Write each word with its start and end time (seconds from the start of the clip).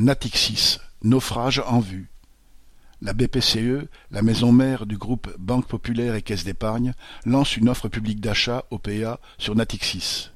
Natixis, 0.00 0.78
naufrage 1.02 1.60
en 1.66 1.80
vue. 1.80 2.08
La 3.02 3.12
BPCE, 3.12 3.88
la 4.12 4.22
maison 4.22 4.52
mère 4.52 4.86
du 4.86 4.96
groupe 4.96 5.28
Banque 5.40 5.66
Populaire 5.66 6.14
et 6.14 6.22
Caisse 6.22 6.44
d'Épargne, 6.44 6.94
lance 7.24 7.56
une 7.56 7.68
offre 7.68 7.88
publique 7.88 8.20
d'achat 8.20 8.64
(OPA) 8.70 9.18
sur 9.38 9.56
Natixis. 9.56 10.30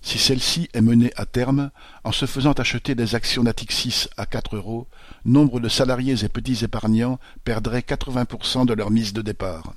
Si 0.00 0.18
celle-ci 0.18 0.70
est 0.72 0.80
menée 0.80 1.12
à 1.16 1.26
terme, 1.26 1.70
en 2.04 2.12
se 2.12 2.24
faisant 2.24 2.52
acheter 2.52 2.94
des 2.94 3.14
actions 3.14 3.42
Natixis 3.42 4.06
à 4.16 4.24
quatre 4.24 4.56
euros, 4.56 4.88
nombre 5.26 5.60
de 5.60 5.68
salariés 5.68 6.24
et 6.24 6.30
petits 6.30 6.64
épargnants 6.64 7.20
perdraient 7.44 7.80
80% 7.80 8.64
de 8.64 8.72
leur 8.72 8.90
mise 8.90 9.12
de 9.12 9.20
départ. 9.20 9.74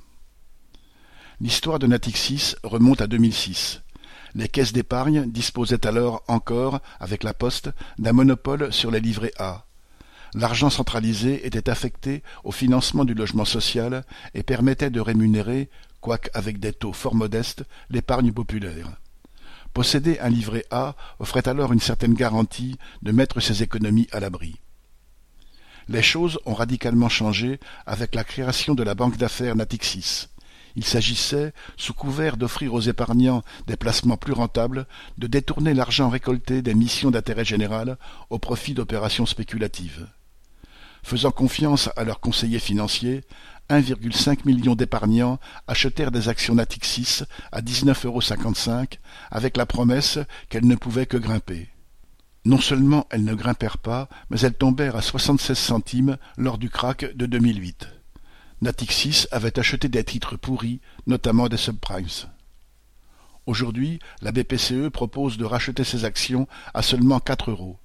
L'histoire 1.42 1.78
de 1.78 1.86
Natixis 1.86 2.54
remonte 2.62 3.02
à 3.02 3.06
2006. 3.06 3.82
Les 4.34 4.48
caisses 4.48 4.72
d'épargne 4.72 5.30
disposaient 5.30 5.86
alors 5.86 6.24
encore, 6.26 6.80
avec 6.98 7.22
la 7.22 7.34
Poste, 7.34 7.70
d'un 7.98 8.12
monopole 8.12 8.72
sur 8.72 8.90
les 8.90 9.00
livrets 9.00 9.32
A. 9.38 9.64
L'argent 10.34 10.70
centralisé 10.70 11.46
était 11.46 11.70
affecté 11.70 12.24
au 12.42 12.50
financement 12.50 13.04
du 13.04 13.14
logement 13.14 13.44
social 13.44 14.04
et 14.34 14.42
permettait 14.42 14.90
de 14.90 15.00
rémunérer, 15.00 15.70
quoique 16.00 16.30
avec 16.34 16.58
des 16.58 16.72
taux 16.72 16.92
fort 16.92 17.14
modestes, 17.14 17.62
l'épargne 17.90 18.32
populaire. 18.32 18.90
Posséder 19.72 20.18
un 20.18 20.28
livret 20.28 20.64
A 20.70 20.96
offrait 21.20 21.48
alors 21.48 21.72
une 21.72 21.80
certaine 21.80 22.14
garantie 22.14 22.78
de 23.02 23.12
mettre 23.12 23.38
ses 23.40 23.62
économies 23.62 24.08
à 24.10 24.18
l'abri. 24.18 24.56
Les 25.88 26.02
choses 26.02 26.38
ont 26.46 26.54
radicalement 26.54 27.08
changé 27.08 27.60
avec 27.86 28.14
la 28.14 28.24
création 28.24 28.74
de 28.74 28.82
la 28.82 28.94
banque 28.94 29.16
d'affaires 29.16 29.54
Natixis. 29.54 30.28
Il 30.76 30.84
s'agissait, 30.84 31.52
sous 31.76 31.94
couvert 31.94 32.36
d'offrir 32.36 32.74
aux 32.74 32.80
épargnants 32.80 33.42
des 33.66 33.76
placements 33.76 34.16
plus 34.16 34.32
rentables, 34.32 34.86
de 35.18 35.26
détourner 35.26 35.72
l'argent 35.72 36.08
récolté 36.08 36.62
des 36.62 36.74
missions 36.74 37.10
d'intérêt 37.10 37.44
général 37.44 37.96
au 38.30 38.38
profit 38.38 38.74
d'opérations 38.74 39.26
spéculatives. 39.26 40.08
Faisant 41.04 41.30
confiance 41.30 41.90
à 41.96 42.04
leurs 42.04 42.20
conseillers 42.20 42.58
financiers, 42.58 43.22
1,5 43.70 44.46
million 44.46 44.74
d'épargnants 44.74 45.38
achetèrent 45.66 46.10
des 46.10 46.28
actions 46.28 46.54
Natixis 46.54 47.22
à 47.52 47.60
19,55 47.60 48.06
euros 48.06 48.86
avec 49.30 49.56
la 49.56 49.66
promesse 49.66 50.18
qu'elles 50.48 50.66
ne 50.66 50.76
pouvaient 50.76 51.06
que 51.06 51.16
grimper. 51.16 51.68
Non 52.44 52.58
seulement 52.58 53.06
elles 53.10 53.24
ne 53.24 53.34
grimpèrent 53.34 53.78
pas, 53.78 54.08
mais 54.28 54.40
elles 54.40 54.54
tombèrent 54.54 54.96
à 54.96 55.02
76 55.02 55.56
centimes 55.56 56.18
lors 56.36 56.58
du 56.58 56.68
krach 56.68 57.04
de 57.14 57.26
2008. 57.26 57.88
Natixis 58.60 59.26
avait 59.30 59.58
acheté 59.58 59.88
des 59.88 60.04
titres 60.04 60.36
pourris, 60.36 60.80
notamment 61.06 61.48
des 61.48 61.56
subprimes. 61.56 62.06
Aujourd'hui, 63.46 63.98
la 64.22 64.32
BPCE 64.32 64.88
propose 64.90 65.36
de 65.36 65.44
racheter 65.44 65.84
ses 65.84 66.04
actions 66.04 66.48
à 66.72 66.82
seulement 66.82 67.20
quatre 67.20 67.50
euros. 67.50 67.78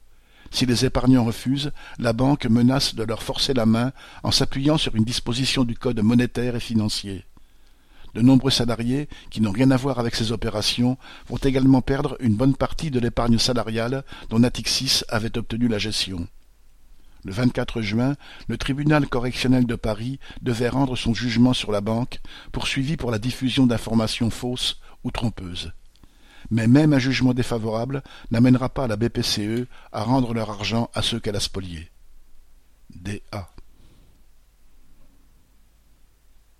Si 0.51 0.65
les 0.65 0.85
épargnants 0.85 1.25
refusent, 1.25 1.71
la 1.99 2.13
banque 2.13 2.45
menace 2.45 2.95
de 2.95 3.03
leur 3.03 3.23
forcer 3.23 3.53
la 3.53 3.65
main 3.65 3.91
en 4.23 4.31
s'appuyant 4.31 4.77
sur 4.77 4.95
une 4.95 5.03
disposition 5.03 5.63
du 5.63 5.75
code 5.75 5.99
monétaire 6.01 6.55
et 6.55 6.61
financier. 6.61 7.25
De 8.15 8.21
nombreux 8.21 8.49
salariés, 8.49 9.07
qui 9.29 9.41
n'ont 9.41 9.51
rien 9.51 9.69
à 9.69 9.77
voir 9.77 9.99
avec 9.99 10.15
ces 10.15 10.31
opérations, 10.31 10.97
vont 11.27 11.37
également 11.37 11.81
perdre 11.81 12.17
une 12.19 12.35
bonne 12.35 12.55
partie 12.55 12.89
de 12.89 12.99
l'épargne 12.99 13.37
salariale 13.37 14.03
dont 14.29 14.39
Natixis 14.39 15.03
avait 15.09 15.37
obtenu 15.37 15.67
la 15.67 15.77
gestion. 15.77 16.27
Le 17.23 17.33
24 17.33 17.81
juin, 17.81 18.15
le 18.47 18.57
tribunal 18.57 19.07
correctionnel 19.07 19.65
de 19.65 19.75
Paris 19.75 20.19
devait 20.41 20.69
rendre 20.69 20.95
son 20.95 21.13
jugement 21.13 21.53
sur 21.53 21.71
la 21.71 21.81
banque, 21.81 22.19
poursuivie 22.51 22.97
pour 22.97 23.11
la 23.11 23.19
diffusion 23.19 23.67
d'informations 23.67 24.29
fausses 24.29 24.79
ou 25.03 25.11
trompeuses. 25.11 25.73
Mais 26.51 26.67
même 26.67 26.93
un 26.93 26.99
jugement 26.99 27.33
défavorable 27.33 28.01
n'amènera 28.31 28.69
pas 28.69 28.87
la 28.87 28.95
BPCE 28.95 29.67
à 29.91 30.03
rendre 30.03 30.33
leur 30.33 30.49
argent 30.49 30.89
à 30.93 31.01
ceux 31.01 31.19
qu'elle 31.19 31.35
a 31.35 31.41
spoliés. 31.41 31.91
D.A. 32.89 33.49